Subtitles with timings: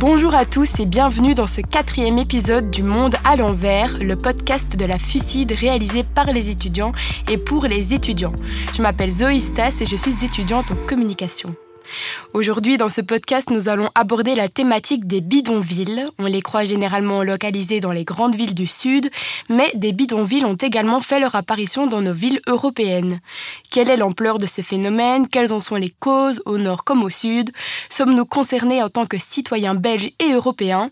[0.00, 4.76] Bonjour à tous et bienvenue dans ce quatrième épisode du Monde à l'envers, le podcast
[4.76, 6.92] de la FUCID réalisé par les étudiants
[7.28, 8.32] et pour les étudiants.
[8.72, 11.52] Je m'appelle Zoé Stas et je suis étudiante en communication.
[12.34, 16.06] Aujourd'hui, dans ce podcast, nous allons aborder la thématique des bidonvilles.
[16.18, 19.10] On les croit généralement localisés dans les grandes villes du Sud,
[19.48, 23.20] mais des bidonvilles ont également fait leur apparition dans nos villes européennes.
[23.70, 25.26] Quelle est l'ampleur de ce phénomène?
[25.26, 27.50] Quelles en sont les causes, au nord comme au sud?
[27.88, 30.90] Sommes-nous concernés en tant que citoyens belges et européens?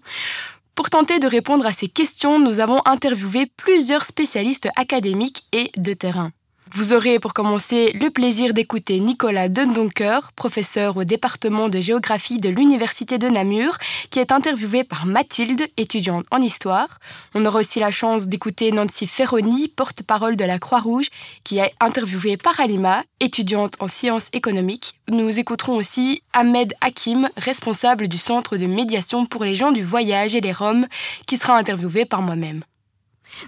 [0.74, 5.95] Pour tenter de répondre à ces questions, nous avons interviewé plusieurs spécialistes académiques et de
[5.95, 6.33] terrain.
[6.73, 12.48] Vous aurez pour commencer le plaisir d'écouter Nicolas Dundonker, professeur au département de géographie de
[12.48, 13.79] l'Université de Namur,
[14.11, 16.98] qui est interviewé par Mathilde, étudiante en histoire.
[17.34, 21.07] On aura aussi la chance d'écouter Nancy Ferroni, porte-parole de la Croix-Rouge,
[21.45, 24.98] qui est interviewée par Alima, étudiante en sciences économiques.
[25.09, 30.35] Nous écouterons aussi Ahmed Hakim, responsable du Centre de médiation pour les gens du voyage
[30.35, 30.88] et les Roms,
[31.26, 32.65] qui sera interviewé par moi-même.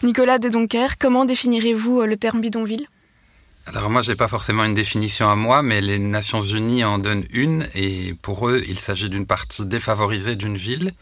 [0.04, 2.86] Nicolas Dundonker, comment définirez-vous le terme bidonville?
[3.74, 7.26] Alors moi, j'ai pas forcément une définition à moi, mais les Nations Unies en donnent
[7.30, 10.92] une, et pour eux, il s'agit d'une partie défavorisée d'une ville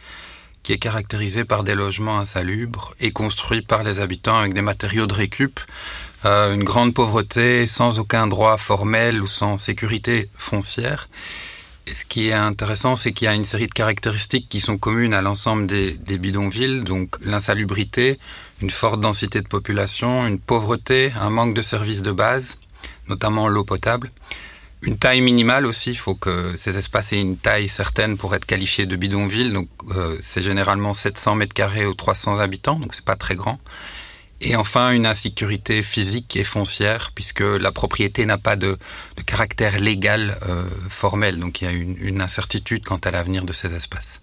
[0.65, 5.07] qui est caractérisée par des logements insalubres et construits par les habitants avec des matériaux
[5.07, 5.61] de récup,
[6.25, 11.09] euh, une grande pauvreté, sans aucun droit formel ou sans sécurité foncière.
[11.93, 15.15] Ce qui est intéressant, c'est qu'il y a une série de caractéristiques qui sont communes
[15.15, 18.19] à l'ensemble des, bidonvilles, donc l'insalubrité,
[18.61, 22.59] une forte densité de population, une pauvreté, un manque de services de base,
[23.09, 24.11] notamment l'eau potable.
[24.83, 28.45] Une taille minimale aussi, il faut que ces espaces aient une taille certaine pour être
[28.45, 29.53] qualifiés de bidonville.
[29.53, 33.61] Donc euh, c'est généralement 700 mètres carrés aux 300 habitants, donc c'est pas très grand.
[34.41, 38.77] Et enfin une insécurité physique et foncière, puisque la propriété n'a pas de,
[39.17, 41.41] de, caractère légal euh, formel.
[41.41, 44.23] Donc il y a une, une incertitude quant à l'avenir de ces espaces.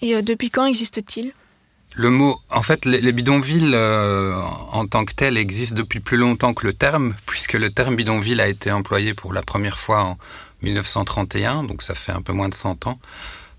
[0.00, 1.32] Et euh, depuis quand existe-t-il?
[1.94, 4.40] Le mot, en fait, les, bidonvilles euh,
[4.72, 8.40] en tant que tels existent depuis plus longtemps que le terme, puisque le terme bidonville
[8.40, 10.18] a été employé pour la première fois en
[10.62, 13.00] 1931, donc ça fait un peu moins de 100 ans,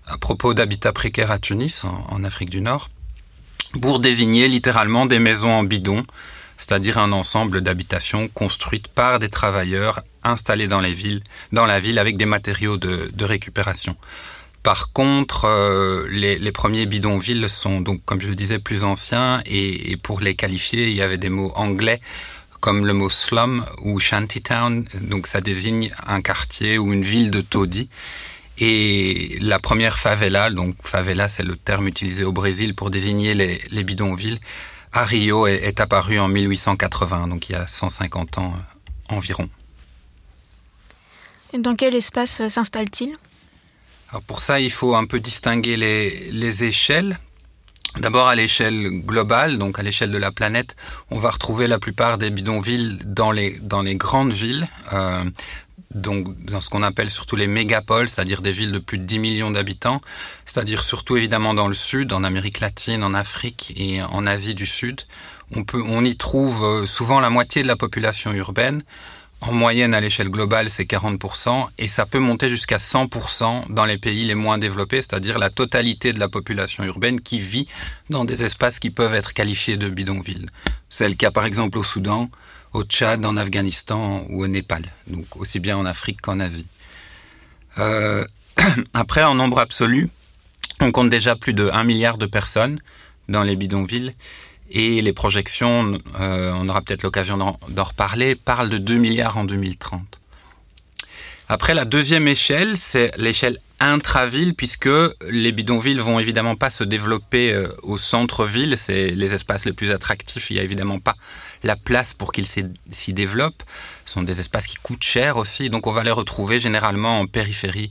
[0.06, 2.88] à propos d'habitats précaires à Tunis, en, en, Afrique du Nord,
[3.80, 6.04] pour désigner littéralement des maisons en bidon,
[6.58, 11.22] c'est-à-dire un ensemble d'habitations construites par des travailleurs installés dans les villes,
[11.52, 13.96] dans la ville avec des matériaux de, de récupération.
[14.62, 19.40] Par contre, euh, les, les, premiers bidonvilles sont donc, comme je le disais, plus anciens
[19.46, 22.00] et, et, pour les qualifier, il y avait des mots anglais
[22.60, 24.84] comme le mot slum ou shantytown.
[25.00, 27.88] Donc, ça désigne un quartier ou une ville de taudis.
[28.60, 33.60] Et la première favela, donc favela, c'est le terme utilisé au Brésil pour désigner les,
[33.70, 34.38] les bidonvilles,
[34.92, 38.54] à Rio est, est apparue en 1880, donc il y a 150 ans
[39.08, 39.48] environ.
[41.52, 43.16] Et dans quel espace s'installe-t-il?
[44.10, 47.18] Alors pour ça, il faut un peu distinguer les, les échelles.
[47.98, 50.76] D'abord à l'échelle globale, donc à l'échelle de la planète,
[51.10, 55.24] on va retrouver la plupart des bidonvilles dans les, dans les grandes villes, euh,
[55.94, 59.18] donc dans ce qu'on appelle surtout les mégapoles, c'est-à-dire des villes de plus de 10
[59.18, 60.00] millions d'habitants,
[60.44, 64.66] c'est-à-dire surtout évidemment dans le sud, en Amérique latine, en Afrique et en Asie du
[64.66, 65.02] Sud.
[65.56, 68.82] On, peut, on y trouve euh, souvent la moitié de la population urbaine,
[69.42, 73.96] en moyenne, à l'échelle globale, c'est 40%, et ça peut monter jusqu'à 100% dans les
[73.96, 77.66] pays les moins développés, c'est-à-dire la totalité de la population urbaine qui vit
[78.10, 80.46] dans des espaces qui peuvent être qualifiés de bidonvilles.
[80.90, 82.28] C'est le cas par exemple au Soudan,
[82.72, 86.66] au Tchad, en Afghanistan ou au Népal, donc aussi bien en Afrique qu'en Asie.
[87.78, 88.24] Euh,
[88.94, 90.08] après, en nombre absolu,
[90.80, 92.80] on compte déjà plus de 1 milliard de personnes
[93.28, 94.14] dans les bidonvilles,
[94.70, 99.44] et les projections, euh, on aura peut-être l'occasion d'en reparler, parlent de 2 milliards en
[99.44, 100.20] 2030.
[101.48, 104.88] Après, la deuxième échelle, c'est l'échelle intraville, puisque
[105.28, 109.90] les bidonvilles vont évidemment pas se développer euh, au centre-ville, c'est les espaces les plus
[109.90, 111.16] attractifs, il n'y a évidemment pas
[111.62, 113.62] la place pour qu'ils s'y développent.
[114.06, 117.26] Ce sont des espaces qui coûtent cher aussi, donc on va les retrouver généralement en
[117.26, 117.90] périphérie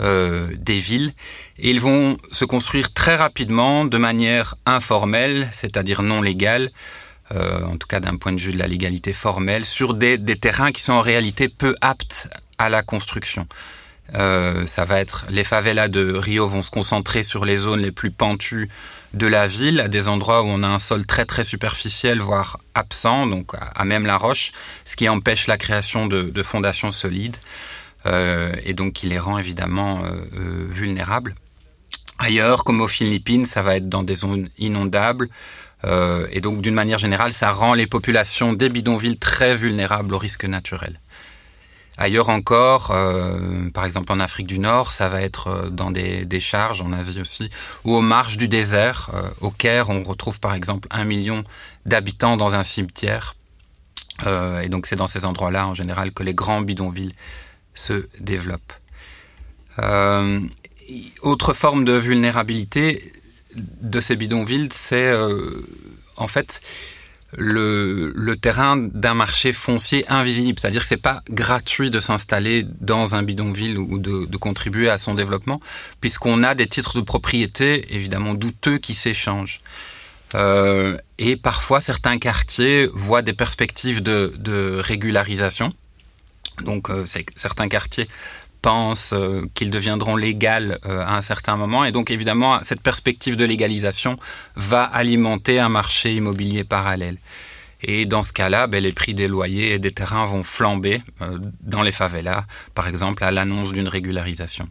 [0.00, 1.12] euh, des villes.
[1.58, 6.70] Et ils vont se construire très rapidement de manière informelle, c'est-à-dire non légale,
[7.32, 10.36] euh, en tout cas d'un point de vue de la légalité formelle, sur des, des,
[10.36, 12.28] terrains qui sont en réalité peu aptes
[12.58, 13.46] à la construction.
[14.14, 17.92] Euh, ça va être les favelas de Rio vont se concentrer sur les zones les
[17.92, 18.68] plus pentues
[19.14, 22.58] de la ville, à des endroits où on a un sol très très superficiel, voire
[22.74, 24.52] absent, donc à, même la roche,
[24.84, 27.36] ce qui empêche la création de, fondations solides
[28.06, 31.34] euh, et donc qui les rend évidemment euh, vulnérables.
[32.18, 35.28] Ailleurs, comme aux Philippines, ça va être dans des zones inondables.
[36.30, 40.44] Et donc, d'une manière générale, ça rend les populations des bidonvilles très vulnérables aux risques
[40.44, 40.94] naturels.
[41.98, 46.40] Ailleurs encore, euh, par exemple en Afrique du Nord, ça va être euh, dans des,
[46.40, 47.50] charges, en Asie aussi,
[47.84, 49.10] ou aux marges du désert.
[49.14, 51.44] Euh, au Caire, on retrouve par exemple un million
[51.84, 53.34] d'habitants dans un cimetière.
[54.62, 57.14] Et donc c'est dans ces endroits-là, en général, que les grands bidonvilles
[57.74, 58.72] se développent.
[61.22, 63.12] Autre forme de vulnérabilité
[63.56, 65.12] de ces bidonvilles, c'est
[66.16, 66.60] en fait
[67.36, 70.58] le, le terrain d'un marché foncier invisible.
[70.58, 74.98] C'est-à-dire que c'est pas gratuit de s'installer dans un bidonville ou de, de contribuer à
[74.98, 75.60] son développement,
[76.00, 79.60] puisqu'on a des titres de propriété évidemment douteux qui s'échangent.
[80.34, 85.70] Euh, et parfois, certains quartiers voient des perspectives de, de régularisation.
[86.64, 87.04] Donc, euh,
[87.36, 88.08] certains quartiers
[88.62, 90.46] pensent euh, qu'ils deviendront légaux
[90.86, 91.84] euh, à un certain moment.
[91.84, 94.16] Et donc, évidemment, cette perspective de légalisation
[94.54, 97.18] va alimenter un marché immobilier parallèle.
[97.82, 101.38] Et dans ce cas-là, ben, les prix des loyers et des terrains vont flamber euh,
[101.60, 102.44] dans les favelas,
[102.74, 104.68] par exemple, à l'annonce d'une régularisation.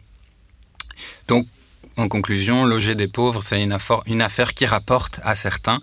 [1.28, 1.46] Donc,
[1.98, 5.80] en conclusion, loger des pauvres, c'est une, affaire qui rapporte à certains,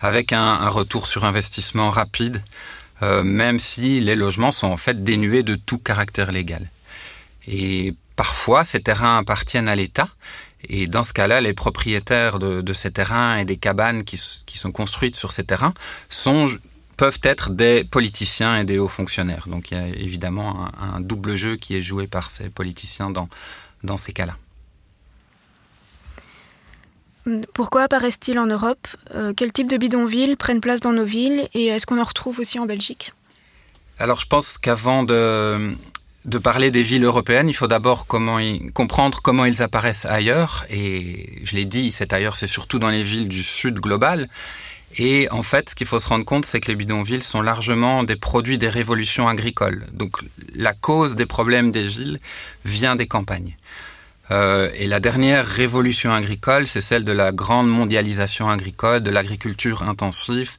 [0.00, 2.42] avec un, un retour sur investissement rapide,
[3.02, 6.70] euh, même si les logements sont en fait dénués de tout caractère légal.
[7.46, 10.08] Et parfois, ces terrains appartiennent à l'État.
[10.68, 14.58] Et dans ce cas-là, les propriétaires de, de, ces terrains et des cabanes qui, qui,
[14.58, 15.72] sont construites sur ces terrains
[16.10, 16.48] sont,
[16.98, 19.44] peuvent être des politiciens et des hauts fonctionnaires.
[19.46, 23.08] Donc il y a évidemment un, un double jeu qui est joué par ces politiciens
[23.08, 23.28] dans,
[23.84, 24.36] dans ces cas-là.
[27.54, 28.88] Pourquoi apparaissent-ils en Europe?
[29.14, 31.48] Euh, Quel type de bidonvilles prennent place dans nos villes?
[31.54, 33.12] Et est-ce qu'on en retrouve aussi en Belgique?
[33.98, 35.76] Alors je pense qu'avant de,
[36.24, 38.38] de parler des villes européennes, il faut d'abord comment
[38.74, 40.66] comprendre comment ils apparaissent ailleurs.
[40.70, 44.28] Et je l'ai dit, c'est ailleurs, c'est surtout dans les villes du sud global.
[44.98, 48.02] Et en fait, ce qu'il faut se rendre compte, c'est que les bidonvilles sont largement
[48.02, 49.86] des produits des révolutions agricoles.
[49.92, 50.16] Donc
[50.54, 52.18] la cause des problèmes des villes
[52.64, 53.56] vient des campagnes.
[54.30, 59.82] Euh, et la dernière révolution agricole, c'est celle de la grande mondialisation agricole, de l'agriculture
[59.82, 60.56] intensive,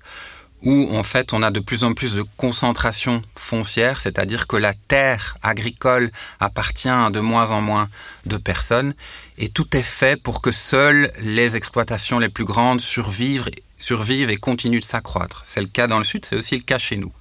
[0.64, 4.74] où en fait on a de plus en plus de concentration foncière, c'est-à-dire que la
[4.74, 7.90] terre agricole appartient à de moins en moins
[8.26, 8.94] de personnes,
[9.38, 13.50] et tout est fait pour que seules les exploitations les plus grandes survivent,
[13.80, 15.42] survivent et continuent de s'accroître.
[15.46, 17.12] C'est le cas dans le sud, c'est aussi le cas chez nous.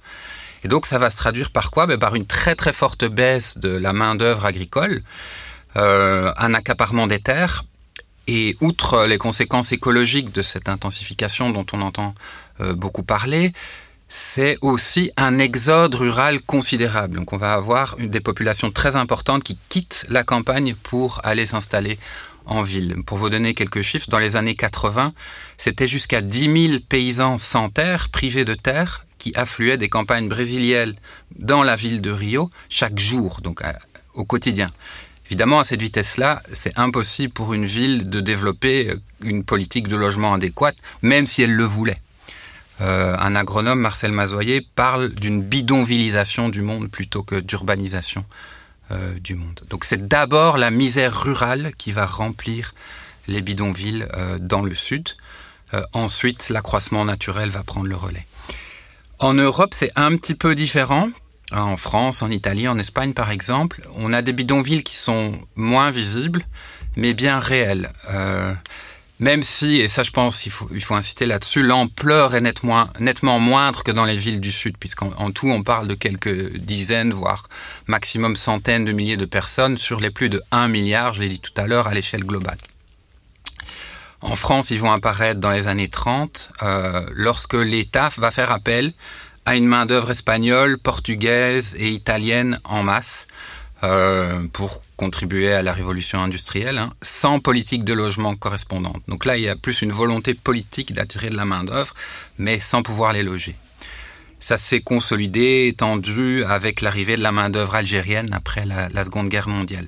[0.63, 1.87] Et donc ça va se traduire par quoi?
[1.87, 5.01] Ben, Par une très très forte baisse de la main-d'œuvre agricole,
[5.77, 7.63] euh, un accaparement des terres.
[8.27, 12.13] Et outre les conséquences écologiques de cette intensification dont on entend
[12.59, 13.53] beaucoup parler,
[14.13, 17.15] c'est aussi un exode rural considérable.
[17.15, 21.97] Donc on va avoir des populations très importantes qui quittent la campagne pour aller s'installer
[22.45, 22.97] en ville.
[23.05, 25.13] Pour vous donner quelques chiffres, dans les années 80,
[25.57, 30.95] c'était jusqu'à 10 000 paysans sans terre, privés de terre, qui affluaient des campagnes brésiliennes
[31.37, 33.61] dans la ville de Rio chaque jour, donc
[34.13, 34.67] au quotidien.
[35.27, 40.33] Évidemment, à cette vitesse-là, c'est impossible pour une ville de développer une politique de logement
[40.33, 42.01] adéquate, même si elle le voulait.
[42.81, 48.25] Euh, un agronome, Marcel Mazoyer, parle d'une bidonvillisation du monde plutôt que d'urbanisation
[48.91, 49.61] euh, du monde.
[49.69, 52.73] Donc c'est d'abord la misère rurale qui va remplir
[53.27, 55.09] les bidonvilles euh, dans le sud.
[55.93, 58.27] Ensuite, l'accroissement naturel va prendre le relais.
[59.19, 61.07] En Europe, c'est un petit peu différent
[61.53, 65.89] en France, en Italie, en Espagne par exemple, on a des bidonvilles qui sont moins
[65.89, 66.43] visibles,
[66.97, 67.93] mais bien réels.
[69.21, 73.39] Même si, et ça je pense il faut, il inciter là-dessus, l'ampleur est nettement, nettement
[73.39, 77.47] moindre que dans les villes du Sud, puisqu'en tout on parle de quelques dizaines, voire
[77.85, 81.39] maximum centaines de milliers de personnes sur les plus de 1 milliard, je l'ai dit
[81.39, 82.57] tout à l'heure, à l'échelle globale.
[84.21, 88.91] En France, ils vont apparaître dans les années 30, euh, lorsque l'État va faire appel
[89.45, 93.27] à une main-d'œuvre espagnole, portugaise et italienne en masse
[93.83, 99.01] euh, pour contribuer à la révolution industrielle, hein, sans politique de logement correspondante.
[99.07, 101.95] Donc là, il y a plus une volonté politique d'attirer de la main-d'œuvre,
[102.37, 103.55] mais sans pouvoir les loger.
[104.39, 109.49] Ça s'est consolidé, étendu avec l'arrivée de la main-d'œuvre algérienne après la, la, Seconde Guerre
[109.49, 109.87] mondiale.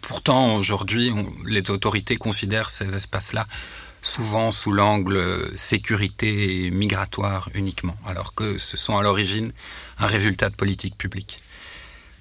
[0.00, 1.12] Pourtant, aujourd'hui,
[1.44, 3.46] les autorités considèrent ces espaces-là
[4.00, 5.20] souvent sous l'angle
[5.54, 9.52] sécurité migratoire uniquement, alors que ce sont à l'origine
[9.98, 11.42] un résultat de politique publique.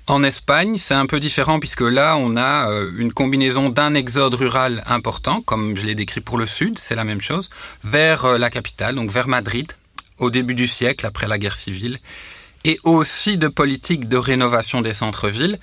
[0.08, 4.82] En Espagne, c'est un peu différent puisque là, on a une combinaison d'un exode rural
[4.88, 7.50] important, comme je l'ai décrit pour le sud, c'est la même chose,
[7.84, 9.74] vers la capitale, donc vers Madrid,
[10.18, 12.00] au début du siècle, après la guerre civile,
[12.64, 15.60] et aussi de politique de rénovation des centres-villes,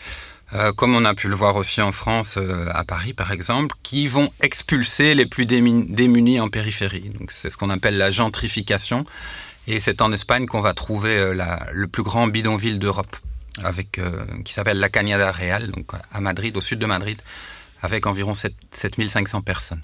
[0.53, 3.75] euh, comme on a pu le voir aussi en France, euh, à Paris par exemple,
[3.83, 7.11] qui vont expulser les plus démunis en périphérie.
[7.19, 9.05] Donc c'est ce qu'on appelle la gentrification,
[9.67, 13.17] et c'est en Espagne qu'on va trouver euh, le plus grand bidonville d'Europe.
[13.63, 14.01] Avec,
[14.45, 17.21] qui s'appelle la Cañada Real, donc à Madrid, au sud de Madrid,
[17.83, 19.83] avec environ 7, 7500 personnes.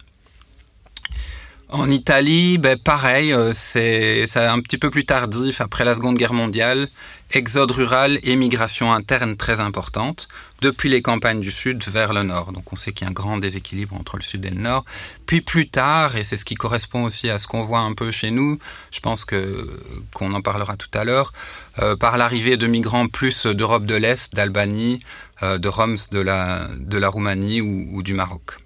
[1.72, 6.32] En Italie, ben pareil, euh, c'est un petit peu plus tardif après la Seconde Guerre
[6.32, 6.88] mondiale.
[7.30, 10.26] Exode rural et migration interne très importante
[10.62, 12.50] depuis les campagnes du sud vers le nord.
[12.50, 14.84] Donc on sait qu'il y a un grand déséquilibre entre le sud et le nord.
[15.26, 18.10] Puis plus tard, et c'est ce qui correspond aussi à ce qu'on voit un peu
[18.10, 18.58] chez nous,
[18.90, 19.80] je pense que
[20.12, 21.32] qu'on en parlera tout à l'heure,
[21.78, 25.04] euh, par l'arrivée de migrants plus d'Europe de l'Est, d'Albanie,
[25.44, 28.58] euh, de Roms de la, de la Roumanie ou, du Maroc.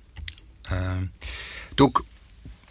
[1.77, 1.99] Donc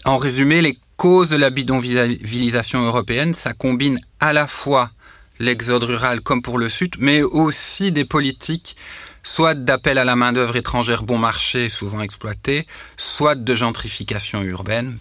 [0.05, 4.91] en résumé, les causes de la bidonvillisation européenne, ça combine à la fois
[5.39, 8.75] l'exode rural comme pour le Sud, mais aussi des politiques
[9.23, 12.67] soit d'appel à la main-d'œuvre étrangère bon marché, souvent exploitée,
[12.97, 14.97] soit de gentrification urbaine,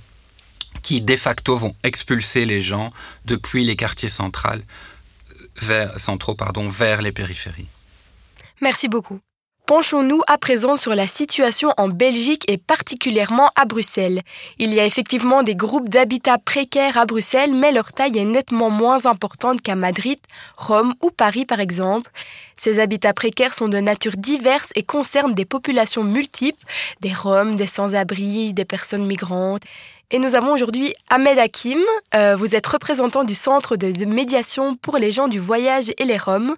[0.82, 2.90] qui de facto vont expulser les gens
[3.26, 4.08] depuis les quartiers
[5.60, 6.36] vers, centraux
[6.70, 7.68] vers les périphéries.
[8.60, 9.20] Merci beaucoup.
[9.66, 14.22] Penchons-nous à présent sur la situation en Belgique et particulièrement à Bruxelles.
[14.58, 18.70] Il y a effectivement des groupes d'habitats précaires à Bruxelles, mais leur taille est nettement
[18.70, 20.18] moins importante qu'à Madrid,
[20.56, 22.10] Rome ou Paris par exemple.
[22.56, 26.64] Ces habitats précaires sont de nature diverse et concernent des populations multiples,
[27.00, 29.62] des Roms, des sans-abri, des personnes migrantes.
[30.10, 31.78] Et nous avons aujourd'hui Ahmed Hakim.
[32.16, 36.18] Euh, vous êtes représentant du Centre de médiation pour les gens du voyage et les
[36.18, 36.56] Roms.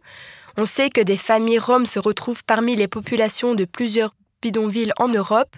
[0.56, 5.08] On sait que des familles roms se retrouvent parmi les populations de plusieurs bidonvilles en
[5.08, 5.56] Europe.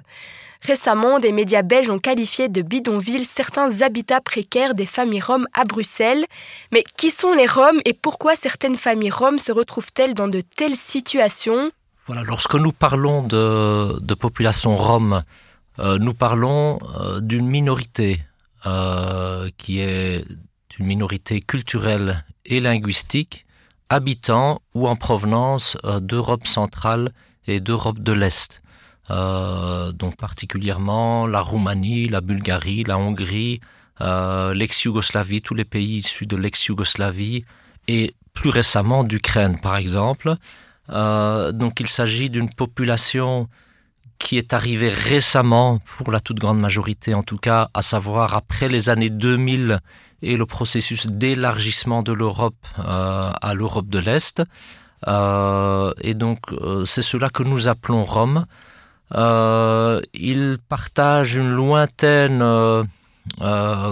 [0.63, 5.65] Récemment, des médias belges ont qualifié de bidonvilles certains habitats précaires des familles roms à
[5.65, 6.25] Bruxelles.
[6.73, 10.77] Mais qui sont les roms et pourquoi certaines familles roms se retrouvent-elles dans de telles
[10.77, 11.71] situations?
[12.07, 15.23] Voilà, lorsque nous parlons de, population rom,
[15.79, 18.19] euh, nous parlons euh, d'une minorité
[18.65, 20.25] euh, qui est
[20.79, 23.46] une minorité culturelle et linguistique
[23.89, 27.13] habitants ou en provenance euh, d'Europe centrale
[27.47, 28.63] et d'Europe de l'Est.
[29.11, 33.61] Euh, donc particulièrement la Roumanie, la Bulgarie, la Hongrie,
[34.01, 37.45] euh, l'ex-Yougoslavie, tous les pays issus de l'ex-Yougoslavie
[37.89, 40.35] et plus récemment d'Ukraine par exemple.
[40.89, 43.49] Donc il s'agit d'une population
[44.19, 48.69] qui est arrivée récemment, pour la toute grande majorité en tout cas, à savoir après
[48.69, 49.81] les années 2000
[50.23, 54.43] et le processus d'élargissement de l'Europe euh, à l'Europe de l'Est.
[55.09, 58.47] Euh, et donc euh, c'est cela que nous appelons Rome.
[60.15, 62.43] Ils partagent une lointaine,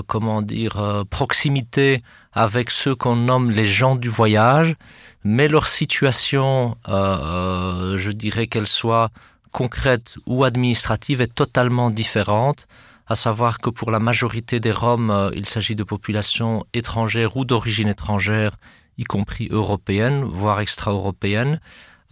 [0.06, 2.02] comment dire, proximité
[2.32, 4.74] avec ceux qu'on nomme les gens du voyage,
[5.22, 9.10] mais leur situation, je dirais qu'elle soit
[9.54, 12.66] concrète ou administrative, est totalement différente
[13.06, 17.44] à savoir que pour la majorité des Roms, euh, il s'agit de populations étrangères ou
[17.44, 18.56] d'origine étrangère,
[18.98, 21.60] y compris européennes, voire extra-européennes,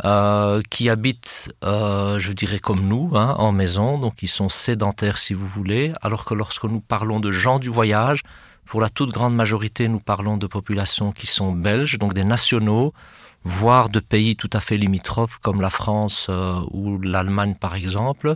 [0.05, 5.19] euh, qui habitent, euh, je dirais comme nous, hein, en maison, donc ils sont sédentaires
[5.19, 8.23] si vous voulez, alors que lorsque nous parlons de gens du voyage,
[8.73, 12.95] pour la toute grande majorité, nous parlons de populations qui sont belges, donc des nationaux,
[13.45, 18.35] voire de pays tout à fait limitrophes comme la France euh, ou l'Allemagne par exemple,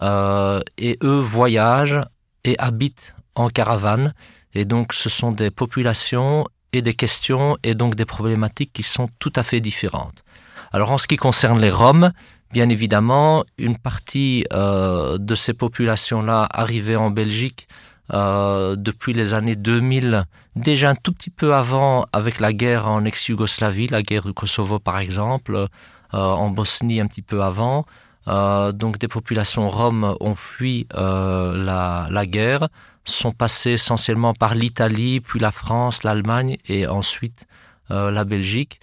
[0.00, 2.00] euh, et eux voyagent
[2.44, 4.14] et habitent en caravane,
[4.54, 9.10] et donc ce sont des populations et des questions et donc des problématiques qui sont
[9.18, 10.24] tout à fait différentes.
[10.72, 12.10] Alors en ce qui concerne les Roms,
[12.54, 17.68] bien évidemment, une partie euh, de ces populations-là arrivées en Belgique
[18.12, 20.24] euh, depuis les années 2000,
[20.56, 24.78] déjà un tout petit peu avant avec la guerre en ex-Yougoslavie, la guerre du Kosovo
[24.78, 25.66] par exemple, euh,
[26.12, 27.86] en Bosnie un petit peu avant.
[28.26, 32.68] Euh, donc des populations roms ont fui la, guerre,
[33.04, 37.46] sont passées essentiellement par l'Italie, puis la France, l'Allemagne et ensuite
[37.90, 38.80] la Belgique.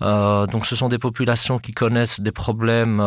[0.00, 2.98] Donc ce sont des populations qui connaissent des problèmes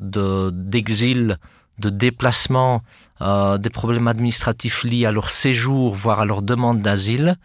[0.00, 1.36] d'exil, de,
[1.80, 2.82] de, déplacement,
[3.20, 7.36] euh, des problèmes administratifs liés à leur séjour, voire à leur demande d'asile.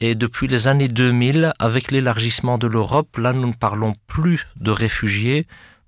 [0.00, 4.70] Et depuis les années 2000, avec l'élargissement de l'Europe, là nous ne parlons plus de
[4.70, 5.46] réfugiés,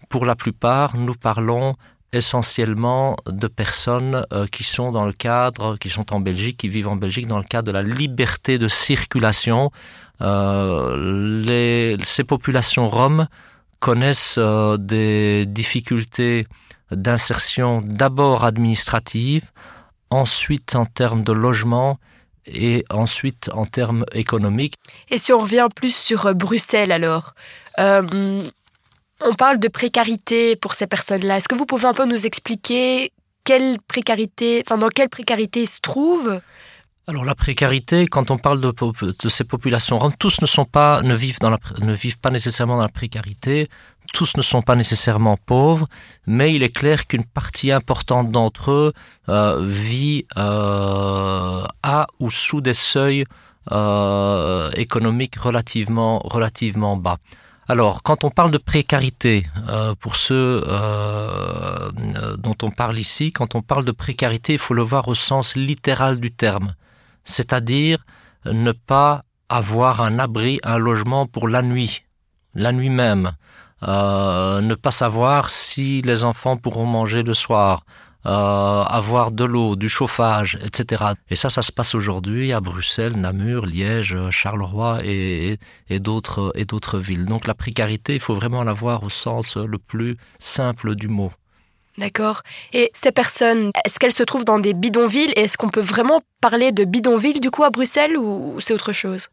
[0.09, 1.75] pour la plupart, nous parlons
[2.13, 6.89] essentiellement de personnes euh, qui sont dans le cadre, qui sont en Belgique, qui vivent
[6.89, 9.73] en Belgique dans le cadre de la liberté de circulation.
[10.21, 13.27] Euh, ces populations roms
[13.81, 14.39] connaissent
[14.79, 16.47] des difficultés
[16.95, 19.51] d'insertion d'abord administrative,
[20.11, 21.99] ensuite en termes de logement
[22.47, 24.75] et ensuite en termes économiques.
[25.11, 27.35] Et si on revient plus sur euh, Bruxelles alors
[27.79, 28.43] euh,
[29.21, 31.39] on parle de précarité pour ces personnes-là.
[31.39, 33.13] Est-ce que vous pouvez un peu nous expliquer
[33.45, 36.41] quelle précarité, enfin dans quelle précarité ils se trouvent
[37.07, 41.03] alors la précarité, quand on parle de, de, ces populations roms, tous ne sont pas
[41.03, 43.69] ne vivent dans la, ne vivent pas nécessairement dans la précarité,
[44.13, 45.89] tous ne sont pas nécessairement pauvres,
[46.27, 48.93] mais il est clair qu'une partie importante d'entre eux
[49.29, 53.25] euh, vit euh, à ou sous des seuils
[53.73, 57.19] euh, économiques relativement relativement bas.
[57.67, 59.47] Alors, quand on parle de précarité,
[59.99, 60.63] pour ceux
[62.37, 65.57] dont on parle ici, quand on parle de précarité, il faut le voir au sens
[65.57, 66.75] littéral du terme
[67.25, 68.05] c'est-à-dire
[68.45, 72.05] ne pas avoir un abri, un logement pour la nuit,
[72.55, 73.33] la nuit même,
[73.87, 77.85] euh, ne pas savoir si les enfants pourront manger le soir,
[78.27, 81.05] euh, avoir de l'eau, du chauffage, etc.
[81.29, 85.59] Et ça, ça se passe aujourd'hui à Bruxelles, Namur, Liège, Charleroi et,
[85.91, 87.27] et d'autres villes.
[87.27, 91.33] Donc la précarité, il faut vraiment la voir au sens le plus simple du mot.
[91.99, 92.43] D'accord.
[92.73, 95.33] Et ces personnes, est-ce qu'elles se trouvent dans des bidonvilles?
[95.37, 99.29] Est-ce qu'on peut vraiment parler de bidonvilles du coup à Bruxelles ou c'est autre chose?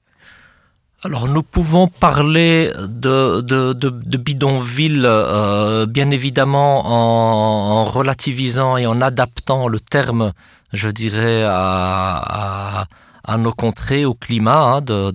[1.04, 9.80] Alors nous pouvons parler de, bidonville, euh, bien évidemment en, relativisant et en adaptant le
[9.80, 10.32] terme,
[10.74, 12.86] je dirais, à,
[13.40, 15.10] nos contrées, au climat hein, de,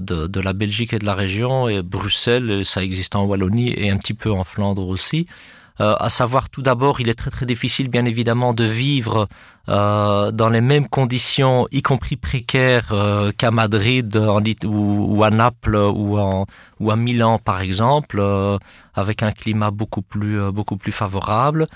[0.00, 3.96] de, la Belgique et de la région, et Bruxelles, ça existe en Wallonie et un
[3.96, 5.26] petit peu en Flandre aussi.
[5.82, 9.28] Euh, à savoir tout d'abord, il est très très difficile bien évidemment de vivre
[9.68, 14.16] euh, dans les mêmes conditions, y compris précaires euh, qu'à Madrid
[14.64, 18.58] ou, à Naples ou, à Milan par exemple, euh,
[18.94, 21.66] avec un climat beaucoup plus beaucoup plus favorable.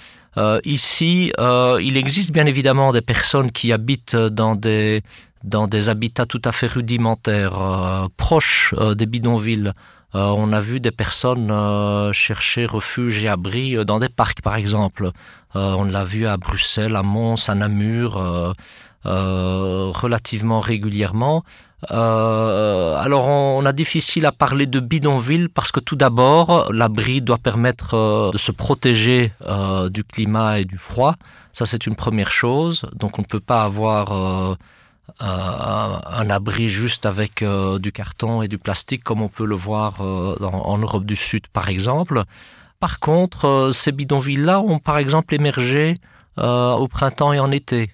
[0.65, 5.03] Ici, il existe bien évidemment des personnes qui habitent dans des
[5.43, 9.73] dans des habitats tout à fait rudimentaires, proches des bidonvilles
[10.15, 14.41] euh, on a vu des personnes euh, chercher refuge et abri euh, dans des parcs,
[14.41, 15.11] par exemple.
[15.55, 18.55] on l'a vu à Bruxelles, à Mons, à Namur,
[19.05, 21.45] relativement régulièrement.
[21.89, 28.31] alors on, a difficile à parler de bidonville parce que tout d'abord, l'abri doit permettre
[28.33, 29.33] de se protéger
[29.91, 31.15] du climat et du froid.
[31.55, 32.85] Ça c'est une première chose.
[32.95, 34.59] Donc on ne peut pas avoir
[35.21, 40.01] un, abri juste avec euh, du carton et du plastique comme on peut le voir
[40.01, 42.25] euh, en Europe du Sud par exemple.
[42.81, 45.99] Par contre, euh, ces bidonvilles-là ont par exemple émergé
[46.39, 47.91] au printemps et en été.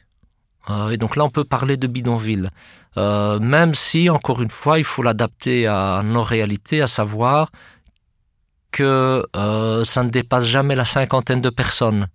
[0.90, 2.50] Et donc là, on peut parler de bidonville.
[2.96, 7.50] Même si, encore une fois, il faut l'adapter à nos réalités, à savoir
[8.72, 9.24] que
[9.84, 12.08] ça ne dépasse jamais la cinquantaine de personnes.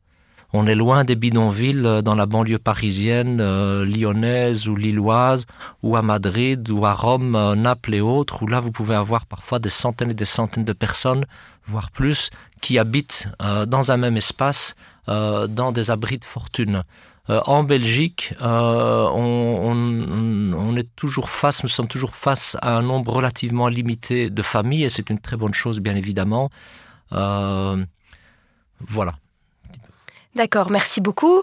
[0.54, 5.46] On est loin des bidonvilles euh, dans la banlieue parisienne, euh, lyonnaise ou lilloise,
[5.84, 9.26] ou à Madrid, ou à Rome, euh, Naples et autres, où là vous pouvez avoir
[9.26, 11.26] parfois des centaines et des centaines de personnes,
[11.66, 12.30] voire plus,
[12.62, 13.28] qui habitent
[13.68, 14.76] dans un même espace,
[15.08, 16.84] dans des abris de fortune.
[17.28, 19.76] En Belgique, on,
[20.58, 24.86] on, est toujours face, nous sommes toujours face à un nombre relativement limité de familles,
[24.86, 26.50] et c'est une très bonne chose, bien évidemment.
[27.12, 27.68] voilà.
[30.38, 31.42] D'accord, merci beaucoup.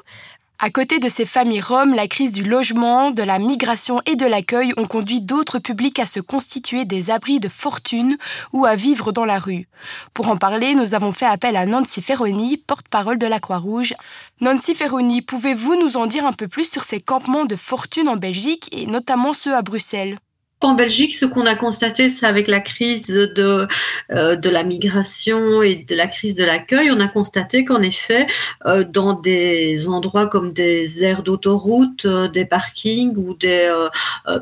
[0.61, 4.25] À côté de ces familles roms, la crise du logement, de la migration et de
[4.25, 8.17] l'accueil ont conduit d'autres publics à se constituer des abris de fortune
[8.53, 9.67] ou à vivre dans la rue.
[10.15, 13.95] Pour en parler, nous avons fait appel à Nancy Ferroni, porte-parole de la Croix-Rouge.
[14.41, 18.17] Nancy Ferroni, pouvez-vous nous en dire un peu plus sur ces campements de fortune en
[18.17, 20.21] Belgique et notamment ceux à Bruxelles?
[20.65, 23.69] En Belgique, ce qu'on a constaté, c'est avec la crise de,
[24.11, 28.27] euh, de la migration et de la crise de l'accueil, on a constaté qu'en effet,
[28.67, 33.73] euh, dans des endroits comme des aires d'autoroute, euh, des parkings ou des,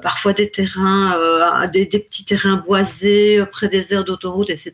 [0.02, 1.18] parfois des terrains,
[1.72, 4.72] des, des, petits terrains boisés près des aires d'autoroute, etc.,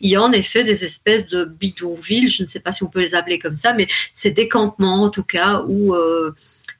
[0.00, 2.88] il y a en effet des espèces de bidonvilles, je ne sais pas si on
[2.88, 5.94] peut les appeler comme ça, mais c'est des campements en tout cas où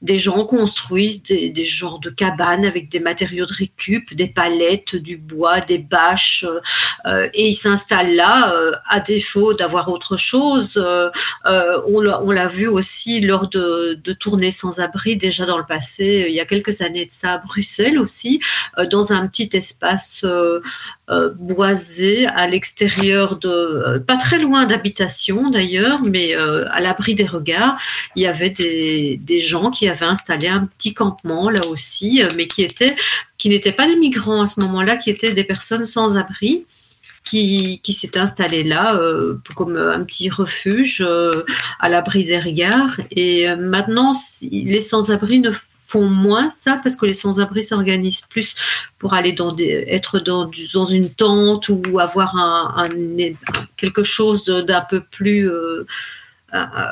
[0.01, 5.17] des gens construisent des, genres de cabanes avec des matériaux de récup, des palettes, du
[5.17, 6.45] bois, des bâches,
[7.05, 10.81] euh, et ils s'installent là euh, à défaut d'avoir autre chose.
[10.83, 11.09] Euh,
[11.45, 16.33] euh on l'a vu aussi lors de, tournées sans abri déjà dans le passé, il
[16.33, 18.41] y a quelques années de ça à Bruxelles aussi,
[18.77, 20.61] euh, dans un petit espace euh,
[21.11, 27.13] euh, boisé à l'extérieur de euh, pas très loin d'habitation d'ailleurs mais euh, à l'abri
[27.13, 27.77] des regards
[28.15, 32.27] il y avait des, des gens qui avaient installé un petit campement là aussi euh,
[32.35, 32.95] mais qui étaient
[33.37, 36.65] qui n'étaient pas des migrants à ce moment-là qui étaient des personnes sans abri
[37.23, 41.43] qui, qui s'est installé là euh, comme un petit refuge euh,
[41.79, 44.13] à l'abri des regards et maintenant
[44.51, 48.55] les sans-abri ne font moins ça parce que les sans-abri s'organisent plus
[48.99, 52.83] pour aller dans être dans, dans une tente ou avoir
[53.77, 55.49] quelque chose d'un peu plus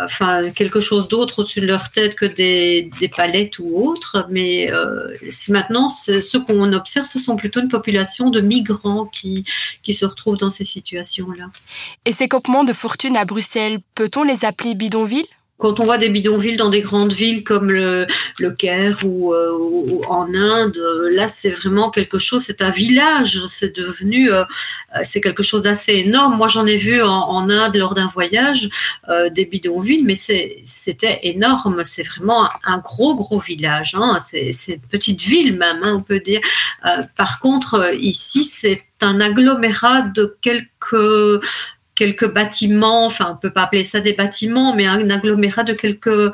[0.03, 4.25] enfin quelque chose d'autre au-dessus de leur tête que des, palettes ou autres.
[4.29, 4.69] Mais
[5.49, 9.43] maintenant, ce qu'on observe, ce sont plutôt une population de migrants qui,
[9.81, 11.45] qui se retrouvent dans ces situations-là.
[12.05, 15.27] Et ces campements de fortune à Bruxelles, peut-on les appeler bidonvilles?
[15.63, 18.05] Quand on voit des bidonvilles dans des grandes villes comme le,
[18.57, 20.77] Caire ou, euh, en Inde,
[21.11, 24.43] là c'est vraiment quelque chose, c'est un village, c'est devenu, euh,
[25.03, 26.35] c'est quelque chose d'assez énorme.
[26.35, 28.69] Moi j'en ai vu en, Inde lors d'un voyage
[29.07, 34.17] euh, des bidonvilles, mais c'était énorme, c'est vraiment un, gros gros village, hein.
[34.19, 36.41] c'est une petite ville même, hein, on peut dire.
[37.15, 41.41] par contre ici c'est un agglomérat de quelques
[42.03, 46.07] quelques bâtiments, enfin on peut pas appeler ça des bâtiments, mais un agglomérat de quelques,
[46.07, 46.33] euh,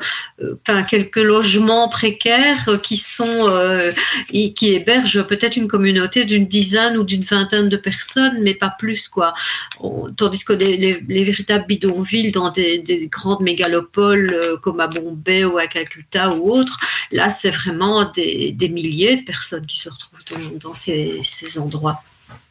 [0.88, 3.92] quelques logements précaires qui sont euh,
[4.28, 9.08] qui hébergent peut-être une communauté d'une dizaine ou d'une vingtaine de personnes, mais pas plus
[9.08, 9.32] quoi.
[10.16, 15.68] Tandis que les, véritables bidonvilles dans des, grandes mégalopoles euh, comme à Bombay ou à
[15.68, 16.80] Calcutta ou autres,
[17.12, 20.24] là c'est vraiment des, milliers de personnes qui se retrouvent
[20.58, 22.02] dans, ces endroits.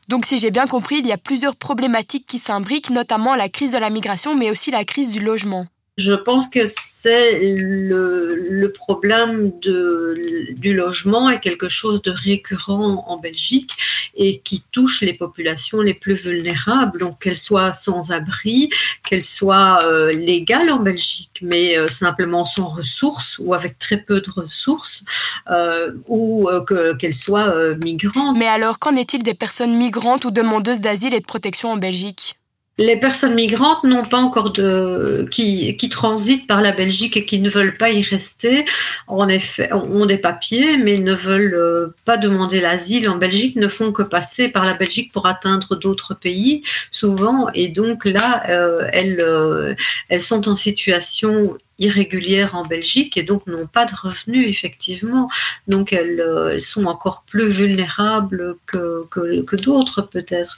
[0.09, 3.73] Donc si j'ai bien compris, il y a plusieurs problématiques qui s'imbriquent, notamment la crise
[3.73, 5.67] de la migration, mais aussi la crise du logement.
[5.99, 13.75] Je pense que c'est le, problème du logement est quelque chose de récurrent en Belgique
[14.15, 18.69] et qui touche les populations les plus vulnérables, donc qu'elles soient sans abri,
[19.05, 24.21] qu'elles soient euh, légales en Belgique, mais euh, simplement sans ressources ou avec très peu
[24.21, 25.03] de ressources,
[25.51, 26.49] euh, ou
[26.97, 28.37] qu'elles soient migrantes.
[28.37, 32.38] Mais alors, qu'en est-il des personnes migrantes ou demandeuses d'asile et de protection en Belgique?
[32.79, 37.49] Les personnes migrantes n'ont pas encore de qui, transitent par la Belgique et qui ne
[37.49, 38.63] veulent pas y rester,
[39.07, 43.67] en effet, ont des papiers, mais ne veulent euh, pas demander l'asile en Belgique, ne
[43.67, 48.87] font que passer par la Belgique pour atteindre d'autres pays, souvent, et donc là, euh,
[48.93, 49.75] elles, euh,
[50.07, 55.29] elles sont en situation irrégulière en Belgique et donc n'ont pas de revenus effectivement.
[55.69, 56.21] Donc elles,
[56.59, 60.57] sont encore plus vulnérables que, que, que d'autres peut-être.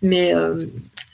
[0.00, 0.32] Mais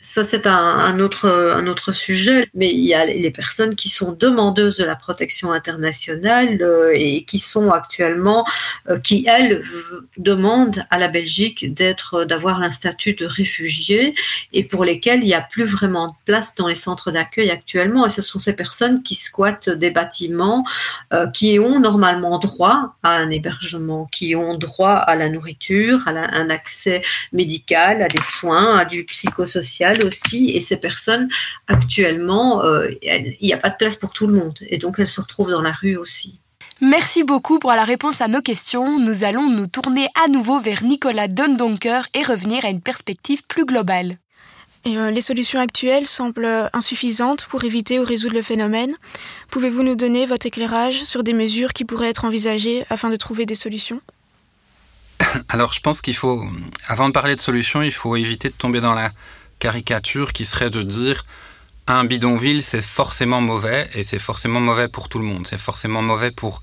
[0.07, 2.49] ça, c'est un, autre, sujet.
[2.55, 7.25] Mais il y a les personnes qui sont demandeuses de la protection internationale euh, et
[7.25, 8.47] qui sont actuellement,
[8.89, 9.65] euh, qui elles
[10.17, 14.15] demandent à la Belgique d'être, d'avoir un statut de réfugié
[14.53, 18.07] et pour lesquelles il n'y a plus vraiment de place dans les centres d'accueil actuellement.
[18.07, 20.65] Et ce sont ces personnes qui squattent des bâtiments,
[21.13, 26.11] euh, qui ont normalement droit à un hébergement, qui ont droit à la nourriture, à
[26.11, 30.51] un accès médical, à des soins, à du psychosocial aussi.
[30.51, 31.29] Et ces personnes,
[31.69, 34.59] actuellement, euh, il n'y a pas de place pour tout le monde.
[34.69, 36.41] Et donc, elles se retrouvent dans la rue aussi.
[36.83, 38.99] Merci beaucoup pour la réponse à nos questions.
[38.99, 43.65] Nous allons nous tourner à nouveau vers Nicolas Dundonker et revenir à une perspective plus
[43.65, 44.19] globale.
[44.85, 48.95] Et euh, les solutions actuelles semblent insuffisantes pour éviter ou résoudre le phénomène.
[49.51, 53.47] Pouvez-vous nous donner votre éclairage sur des mesures qui pourraient être envisagées afin de trouver
[53.47, 54.01] des solutions?
[55.49, 56.47] Alors je pense qu'il faut,
[56.87, 59.11] avant de parler de solutions, il faut éviter de tomber dans la
[59.59, 61.25] caricature qui serait de dire
[61.87, 65.47] un bidonville, c'est forcément mauvais et c'est forcément mauvais pour tout le monde.
[65.47, 66.61] C'est forcément mauvais pour,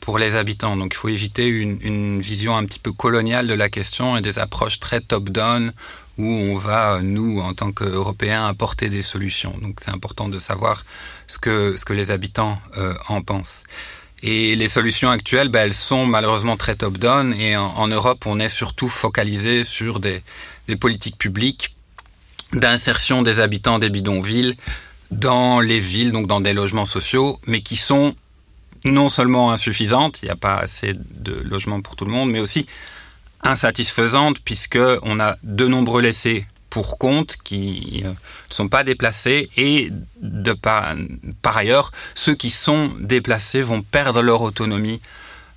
[0.00, 0.76] pour les habitants.
[0.76, 4.20] Donc il faut éviter une, une vision un petit peu coloniale de la question et
[4.20, 5.72] des approches très top-down
[6.18, 9.54] où on va, nous, en tant qu'Européens, apporter des solutions.
[9.62, 10.84] Donc c'est important de savoir
[11.26, 13.64] ce que, ce que les habitants euh, en pensent.
[14.22, 18.40] Et les solutions actuelles, ben, elles sont malheureusement très top-down et en, en, Europe, on
[18.40, 20.22] est surtout focalisé sur des,
[20.66, 21.73] des politiques publiques
[22.54, 24.56] d'insertion des habitants des bidonvilles
[25.10, 28.14] dans les villes, donc dans des logements sociaux, mais qui sont
[28.84, 32.40] non seulement insuffisantes, il n'y a pas assez de logements pour tout le monde, mais
[32.40, 32.66] aussi
[33.42, 38.14] insatisfaisantes puisque on a de nombreux laissés pour compte qui euh, ne
[38.54, 39.90] sont pas déplacés et
[40.60, 45.00] par ailleurs ceux qui sont déplacés vont perdre leur autonomie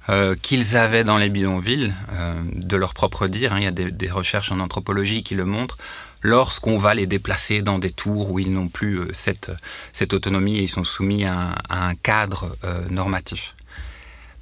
[0.10, 3.54] euh, qu'ils avaient dans les bidonvilles, euh, de leur propre dire.
[3.54, 3.58] Hein.
[3.60, 5.78] il y a des, des, recherches en anthropologie qui le montrent
[6.22, 9.52] lorsqu'on va les déplacer dans des tours où ils n'ont plus euh, cette,
[9.94, 13.56] cette autonomie et ils sont soumis à un, cadre euh, normatif.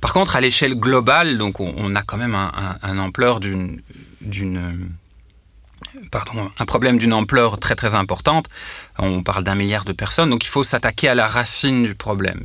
[0.01, 2.51] Par contre, à l'échelle globale, donc on, a quand même un,
[2.83, 3.81] un ampleur d'une
[6.11, 8.47] pardon, un problème d'une ampleur très très importante.
[8.97, 12.43] On parle d'un milliard de personnes, donc il faut s'attaquer à la racine du problème,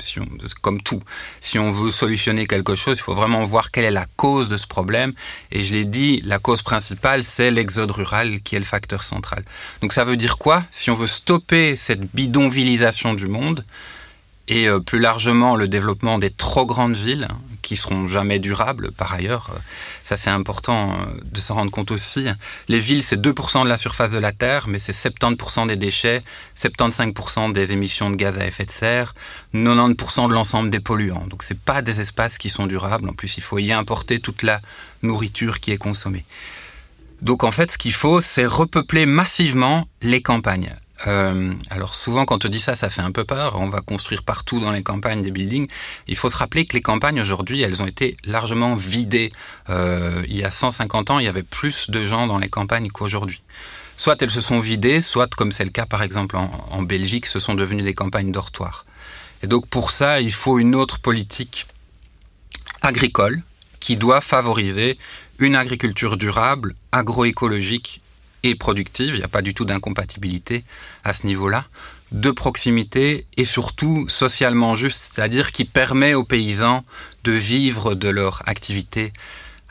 [0.63, 1.01] comme tout.
[1.41, 4.57] Si on veut solutionner quelque chose, il faut vraiment voir quelle est la cause de
[4.57, 5.13] ce problème.
[5.51, 9.45] Et je l'ai dit, la cause principale, c'est l'exode rural qui est le facteur central.
[9.83, 10.65] Donc ça veut dire quoi?
[10.71, 13.65] Si on veut stopper cette bidonvillisation du monde,
[14.49, 17.29] et euh, plus largement le développement des trop grandes villes
[17.63, 19.51] qui seront jamais durables par ailleurs.
[20.05, 22.27] Ça c'est important de s'en rendre compte aussi.
[22.69, 26.23] Les villes c'est 2% de la surface de la Terre, mais c'est 70% des déchets,
[26.57, 29.15] 75% des émissions de gaz à effet de serre,
[29.55, 31.27] 90% de l'ensemble des polluants.
[31.29, 33.09] Donc c'est pas des espaces qui sont durables.
[33.09, 34.61] En plus il faut y importer toute la
[35.03, 36.25] nourriture qui est consommée.
[37.23, 40.75] Donc en fait, ce qu'il faut, c'est repeupler massivement les campagnes.
[41.07, 43.57] Euh, alors souvent quand on dit ça, ça fait un peu peur.
[43.59, 45.69] On va construire partout dans les campagnes des buildings.
[46.07, 49.33] Il faut se rappeler que les campagnes aujourd'hui, elles ont été largement vidées.
[49.69, 52.89] Euh, il y a 150 ans, il y avait plus de gens dans les campagnes
[52.89, 53.43] qu'aujourd'hui.
[53.97, 57.27] Soit elles se sont vidées, soit comme c'est le cas par exemple en, en Belgique,
[57.27, 58.87] ce sont devenues des campagnes dortoirs.
[59.43, 61.67] Et donc pour ça, il faut une autre politique
[62.83, 63.43] agricole
[63.79, 64.99] qui doit favoriser
[65.39, 68.03] une agriculture durable, agroécologique
[68.43, 70.65] et productive, il n'y a pas du tout d'incompatibilité
[71.05, 71.67] à ce niveau-là,
[72.13, 76.85] de proximité et surtout socialement juste, c'est-à-dire qui permet aux paysans
[77.25, 79.13] de vivre de leur activité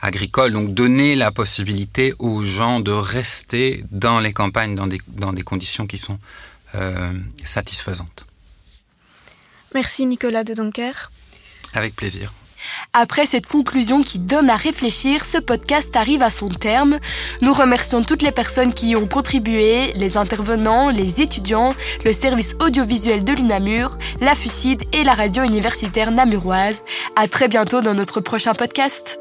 [0.00, 5.32] agricole, donc donner la possibilité aux gens de rester dans les campagnes dans des, dans
[5.32, 6.18] des conditions qui sont
[6.74, 7.12] euh,
[7.44, 8.24] satisfaisantes.
[9.74, 11.10] Merci Nicolas de Donker.
[11.74, 12.32] Avec plaisir.
[12.92, 16.98] Après cette conclusion qui donne à réfléchir, ce podcast arrive à son terme.
[17.40, 22.56] Nous remercions toutes les personnes qui y ont contribué, les intervenants, les étudiants, le service
[22.60, 26.82] audiovisuel de l'UNAMUR, la FUCID et la radio universitaire namuroise.
[27.16, 29.20] À très bientôt dans notre prochain podcast.